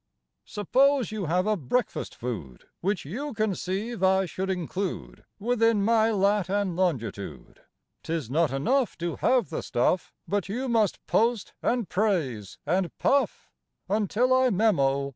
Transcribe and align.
Suppose 0.47 1.11
you 1.11 1.27
have 1.27 1.45
a 1.45 1.55
breakfast 1.55 2.15
food 2.15 2.63
Which 2.79 3.05
you 3.05 3.35
conceive 3.35 4.01
I 4.01 4.25
should 4.25 4.49
include 4.49 5.25
Within 5.37 5.83
my 5.85 6.09
lat 6.09 6.49
and 6.49 6.75
longitude. 6.75 7.61
'T 8.01 8.11
is 8.11 8.27
not 8.27 8.49
enough 8.51 8.97
to 8.97 9.17
have 9.17 9.51
the 9.51 9.61
stuff, 9.61 10.11
But 10.27 10.49
you 10.49 10.67
must 10.67 11.05
post, 11.05 11.53
and 11.61 11.87
praise, 11.87 12.57
and 12.65 12.89
puff, 12.97 13.51
Until 13.87 14.33
I 14.33 14.49
memo. 14.49 15.09